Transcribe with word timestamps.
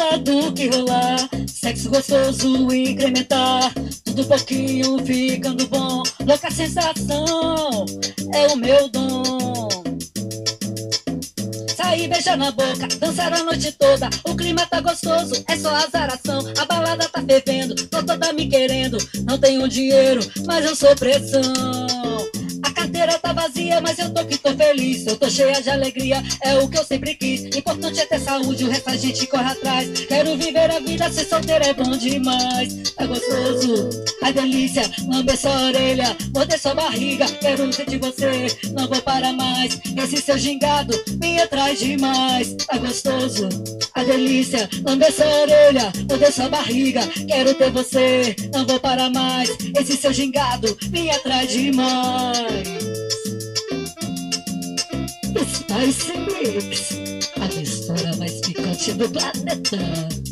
nada 0.00 0.18
do 0.18 0.52
que 0.52 0.68
rolar. 0.68 1.28
Sexo 1.46 1.90
gostoso 1.90 2.72
incrementar. 2.72 3.72
Tudo 4.04 4.24
pouquinho 4.24 4.98
ficando 5.04 5.66
bom. 5.68 6.02
Louca 6.26 6.50
sensação 6.50 7.84
é 8.32 8.46
o 8.48 8.56
meu 8.56 8.88
dom. 8.88 9.68
Sair, 11.76 12.08
beijar 12.08 12.36
na 12.36 12.50
boca, 12.50 12.88
dançar 12.98 13.32
a 13.32 13.42
noite 13.44 13.72
toda. 13.72 14.08
O 14.24 14.34
clima 14.34 14.66
tá 14.66 14.80
gostoso, 14.80 15.44
é 15.48 15.56
só 15.56 15.74
azaração. 15.74 16.40
A 16.58 16.64
balada 16.64 17.08
tá 17.08 17.22
fervendo, 17.22 17.74
tô 17.74 18.02
toda 18.02 18.32
me 18.32 18.46
querendo. 18.46 18.96
Não 19.24 19.38
tenho 19.38 19.68
dinheiro, 19.68 20.20
mas 20.46 20.64
eu 20.64 20.74
sou 20.74 20.94
pressão 20.96 21.89
carteira 23.00 23.18
tá 23.18 23.32
vazia, 23.32 23.80
mas 23.80 23.98
eu 23.98 24.12
tô 24.12 24.24
que 24.26 24.36
tô 24.36 24.54
feliz. 24.54 25.06
Eu 25.06 25.16
tô 25.16 25.30
cheia 25.30 25.62
de 25.62 25.70
alegria, 25.70 26.22
é 26.42 26.58
o 26.58 26.68
que 26.68 26.78
eu 26.78 26.84
sempre 26.84 27.14
quis. 27.14 27.44
Importante 27.56 27.98
é 27.98 28.06
ter 28.06 28.20
saúde, 28.20 28.64
o 28.64 28.68
resto 28.68 28.90
a 28.90 28.96
gente 28.96 29.26
corre 29.26 29.50
atrás. 29.50 29.88
Quero 30.06 30.36
viver 30.36 30.70
a 30.70 30.80
vida, 30.80 31.10
ser 31.10 31.24
solteira 31.24 31.66
é 31.66 31.74
bom 31.74 31.96
demais. 31.96 32.90
Tá 32.92 33.06
gostoso, 33.06 33.88
a 34.22 34.30
delícia, 34.30 34.90
lamber 35.08 35.36
sua 35.36 35.66
orelha, 35.66 36.16
morder 36.34 36.58
sua 36.58 36.74
barriga. 36.74 37.26
Quero 37.40 37.72
sentir 37.72 37.98
você, 37.98 38.46
não 38.72 38.86
vou 38.86 39.00
parar 39.00 39.32
mais. 39.32 39.80
Esse 39.96 40.20
seu 40.20 40.36
gingado 40.36 40.94
me 41.20 41.40
atrai 41.40 41.74
demais. 41.76 42.54
Tá 42.66 42.76
gostoso, 42.76 43.48
a 43.94 44.04
delícia, 44.04 44.68
lamber 44.86 45.12
sua 45.12 45.26
orelha, 45.26 45.92
morder 46.08 46.32
sua 46.32 46.48
barriga. 46.48 47.06
Quero 47.26 47.54
ter 47.54 47.70
você, 47.70 48.36
não 48.52 48.66
vou 48.66 48.78
parar 48.78 49.10
mais. 49.10 49.50
Esse 49.78 49.96
seu 49.96 50.12
gingado 50.12 50.76
me 50.90 51.10
atrai 51.10 51.46
demais. 51.46 52.39
Spice 55.80 56.12
Mix, 56.12 57.30
a 57.40 57.58
mistura 57.58 58.14
mais 58.18 58.38
picante 58.42 58.92
do 58.92 59.08
planeta 59.08 60.29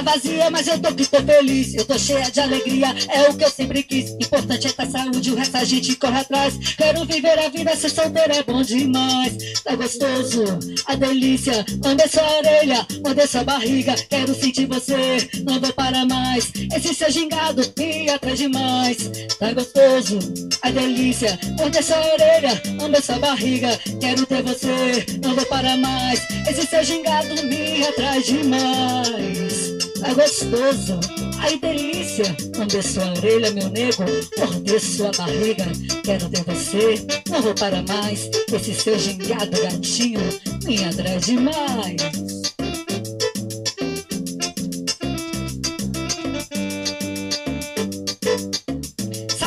tá 0.00 0.12
vazia, 0.12 0.50
mas 0.50 0.66
eu 0.66 0.78
tô 0.78 0.92
que 0.94 1.06
tô 1.06 1.22
feliz. 1.22 1.74
Eu 1.74 1.84
tô 1.84 1.98
cheia 1.98 2.30
de 2.30 2.40
alegria, 2.40 2.94
é 3.08 3.28
o 3.28 3.36
que 3.36 3.44
eu 3.44 3.50
sempre 3.50 3.82
quis. 3.82 4.10
Importante 4.12 4.68
é 4.68 4.72
ter 4.72 4.90
saúde, 4.90 5.30
o 5.30 5.36
resto 5.36 5.56
a 5.56 5.64
gente 5.64 5.96
corre 5.96 6.18
atrás. 6.18 6.54
Quero 6.76 7.04
viver 7.04 7.38
a 7.38 7.48
vida, 7.48 7.76
ser 7.76 7.90
solteira 7.90 8.36
é 8.36 8.42
bom 8.42 8.62
demais. 8.62 9.36
Tá 9.62 9.74
gostoso, 9.76 10.44
a 10.86 10.94
delícia. 10.94 11.64
Lamber 11.84 12.08
sua 12.08 12.38
orelha, 12.38 12.86
morder 13.04 13.28
sua 13.28 13.44
barriga. 13.44 13.94
Quero 14.08 14.34
sentir 14.34 14.66
você, 14.66 15.28
não 15.44 15.60
vou 15.60 15.72
parar 15.72 16.06
mais. 16.06 16.50
Esse 16.74 16.94
seu 16.94 17.10
gingado 17.10 17.62
me 17.78 18.08
atrai 18.10 18.34
demais. 18.34 19.10
Tá 19.38 19.52
gostoso, 19.52 20.18
a 20.62 20.70
delícia. 20.70 21.38
Morder 21.58 21.82
sua 21.82 22.00
orelha, 22.12 22.62
lamber 22.80 23.02
sua 23.02 23.18
barriga. 23.18 23.78
Quero 24.00 24.26
ter 24.26 24.42
você, 24.42 25.06
não 25.22 25.34
vou 25.34 25.46
parar 25.46 25.76
mais. 25.76 26.20
Esse 26.48 26.66
seu 26.66 26.82
gingado 26.82 27.34
me 27.44 27.86
atrai 27.86 28.22
demais 28.22 29.59
é 30.04 30.14
gostoso. 30.14 31.00
Ai, 31.38 31.58
delícia! 31.58 32.36
Lamber 32.56 32.82
sua 32.82 33.10
orelha, 33.12 33.50
meu 33.52 33.68
nego, 33.68 34.04
morder 34.38 34.80
sua 34.80 35.10
barriga. 35.12 35.66
Quero 36.04 36.28
ter 36.28 36.44
você, 36.44 37.06
não 37.28 37.42
vou 37.42 37.54
para 37.54 37.82
mais. 37.82 38.30
Esse 38.52 38.74
seu 38.74 38.98
gingado 38.98 39.60
gatinho 39.62 40.20
me 40.64 40.84
atrai 40.84 41.18
demais. 41.18 42.39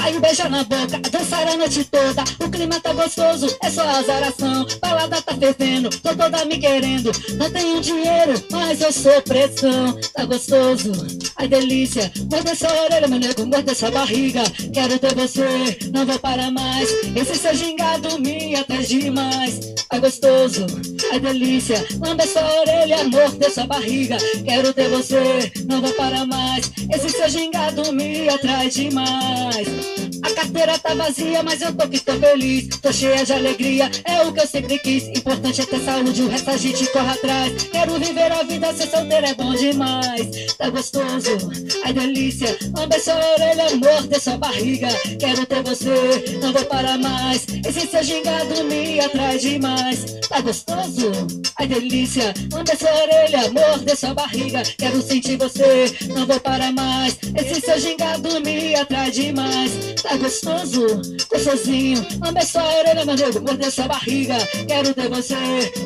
Sai 0.03 0.17
um 0.17 0.19
beijo 0.19 0.49
na 0.49 0.65
boca, 0.65 0.99
dançar 1.09 1.47
a 1.47 1.55
noite 1.55 1.85
toda. 1.85 2.25
O 2.45 2.51
clima 2.51 2.77
tá 2.81 2.91
gostoso, 2.91 3.47
é 3.63 3.69
só 3.69 3.87
azaração. 3.87 4.67
Balada 4.81 5.21
tá 5.21 5.33
fervendo, 5.33 5.89
tô 5.89 6.13
toda 6.13 6.43
me 6.43 6.57
querendo. 6.57 7.09
Não 7.37 7.49
tenho 7.49 7.79
dinheiro, 7.79 8.33
mas 8.51 8.81
eu 8.81 8.91
sou 8.91 9.21
pressão. 9.21 9.97
Tá 10.13 10.25
gostoso, 10.25 10.91
ai 11.37 11.47
delícia. 11.47 12.11
Morde 12.31 12.55
sua 12.55 12.69
orelha, 12.83 13.07
nego, 13.07 13.45
morde 13.45 13.75
sua 13.75 13.91
barriga. 13.91 14.43
Quero 14.73 14.99
ter 14.99 15.13
você, 15.15 15.77
não 15.91 16.05
vou 16.05 16.19
parar 16.19 16.51
mais. 16.51 16.89
Esse 17.15 17.35
seu 17.35 17.53
gingado 17.55 18.19
me 18.19 18.55
atrai 18.55 18.83
demais. 18.83 19.73
Tá 19.89 19.99
gostoso, 19.99 20.65
ai 21.11 21.19
delícia. 21.19 21.85
Lambe 21.99 22.25
sua 22.27 22.61
orelha, 22.61 23.03
morde 23.05 23.49
sua 23.49 23.65
barriga. 23.65 24.17
Quero 24.43 24.73
ter 24.73 24.89
você, 24.89 25.51
não 25.67 25.81
vou 25.81 25.93
parar 25.93 26.25
mais. 26.25 26.71
Esse 26.93 27.09
seu 27.09 27.29
gingado 27.29 27.93
me 27.93 28.29
atrai 28.29 28.69
demais. 28.69 30.12
Carteira 30.33 30.79
tá 30.79 30.93
vazia, 30.93 31.43
mas 31.43 31.61
eu 31.61 31.73
tô 31.73 31.87
que 31.87 31.99
tô 31.99 32.13
feliz. 32.13 32.67
Tô 32.81 32.91
cheia 32.91 33.25
de 33.25 33.33
alegria, 33.33 33.89
é 34.03 34.21
o 34.23 34.33
que 34.33 34.41
eu 34.41 34.47
sempre 34.47 34.79
quis. 34.79 35.07
Importante 35.09 35.61
é 35.61 35.65
ter 35.65 35.79
saúde, 35.79 36.21
o 36.23 36.27
resto 36.27 36.49
a 36.49 36.57
gente 36.57 36.85
corre 36.87 37.11
atrás. 37.11 37.63
Quero 37.71 37.99
viver 37.99 38.31
a 38.31 38.43
vida, 38.43 38.73
ser 38.73 38.87
solteira 38.89 39.29
é 39.29 39.33
bom 39.33 39.53
demais. 39.53 40.55
Tá 40.57 40.69
gostoso, 40.69 41.37
ai 41.85 41.93
delícia. 41.93 42.57
Lamber 42.75 43.01
sua 43.01 43.15
orelha, 43.15 43.75
morder 43.75 44.19
sua 44.19 44.37
barriga. 44.37 44.87
Quero 45.19 45.45
ter 45.45 45.63
você, 45.63 46.39
não 46.41 46.51
vou 46.51 46.65
parar 46.65 46.97
mais. 46.97 47.45
Esse 47.67 47.87
seu 47.87 48.03
gingado 48.03 48.63
me 48.65 48.99
atrai 48.99 49.37
demais. 49.37 50.05
Tá 50.27 50.41
gostoso, 50.41 51.11
ai 51.57 51.67
delícia. 51.67 52.33
Lamber 52.51 52.77
sua 52.77 52.91
orelha, 52.91 53.51
morder 53.51 53.97
sua 53.97 54.13
barriga. 54.13 54.63
Quero 54.77 55.01
sentir 55.01 55.37
você, 55.37 55.93
não 56.13 56.25
vou 56.25 56.39
parar 56.39 56.71
mais. 56.71 57.17
Esse 57.35 57.61
seu 57.61 57.79
gingado 57.79 58.41
me 58.41 58.62
atrai 58.75 59.11
demais 59.11 59.93
tá 60.03 60.17
gostoso, 60.17 61.01
gostosinho. 61.31 62.05
Lambe 62.21 62.45
sua 62.45 62.63
orelha, 62.79 63.05
meu 63.05 63.15
nego, 63.15 63.71
sua 63.71 63.87
barriga. 63.87 64.35
Quero 64.67 64.93
ter 64.93 65.09
você, 65.09 65.35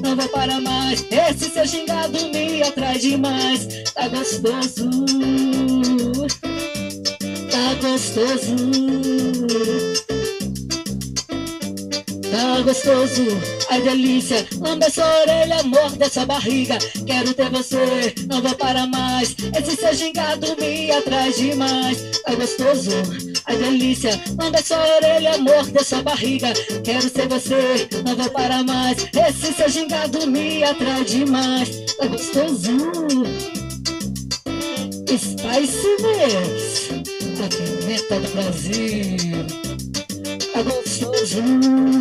não 0.02 0.16
vou 0.16 0.28
parar 0.30 0.60
mais. 0.60 1.06
Esse 1.12 1.50
seu 1.50 1.66
gingado 1.66 2.18
me 2.30 2.64
atrai 2.64 2.98
demais. 2.98 3.68
Tá 3.94 4.08
gostoso, 4.08 4.90
tá 7.52 7.74
gostoso. 7.82 8.56
Tá 12.32 12.62
gostoso, 12.62 13.24
ai 13.70 13.82
delícia, 13.82 14.48
lambe 14.60 14.90
sua 14.90 15.06
orelha, 15.22 15.64
morde 15.64 16.10
sua 16.10 16.26
barriga. 16.26 16.78
Quero 17.06 17.34
ter 17.34 17.50
você, 17.50 18.16
não 18.30 18.42
vou 18.42 18.56
parar 18.56 18.88
mais. 18.88 19.36
Esse 19.58 19.76
seu 19.76 19.94
gingado 19.94 20.56
me 20.60 20.92
atrai 20.92 21.32
demais. 21.34 21.98
Tá 22.24 22.36
gostoso, 22.36 22.92
ai 23.46 23.58
delícia, 23.58 24.20
lambe 24.40 24.62
sua 24.62 24.78
orelha, 24.98 25.38
morde 25.38 25.84
sua 25.84 26.02
barriga. 26.02 26.54
Quero 26.84 27.10
ser 27.10 27.28
você, 27.28 27.88
não 28.06 28.16
vou 28.16 28.30
parar 28.30 28.64
mais. 28.64 28.98
Esse 29.14 29.54
seu 29.54 29.70
gingado 29.70 30.28
me 30.28 30.64
atrai 30.64 31.04
demais. 31.04 31.70
Tá 31.98 32.08
gostoso. 32.08 32.78
Spice 35.18 35.88
Mix, 36.04 36.90
a 37.40 37.48
pimenta 37.50 38.20
do 38.20 38.28
Brasil 38.34 39.18
é 40.54 40.64
gostoso. 40.64 41.97